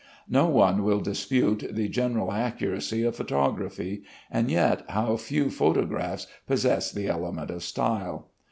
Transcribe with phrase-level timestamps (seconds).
[0.31, 6.91] No one will dispute the general accuracy of photography, and yet how few photographs possess
[6.91, 8.31] the element of style!